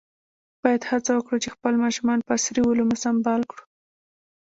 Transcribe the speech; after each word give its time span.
باید 0.63 0.81
هڅه 0.91 1.11
وکړو 1.13 1.41
چې 1.43 1.53
خپل 1.55 1.73
ماشومان 1.83 2.19
په 2.25 2.31
عصري 2.37 2.61
علومو 2.69 2.95
سمبال 3.03 3.41
کړو. 3.51 3.63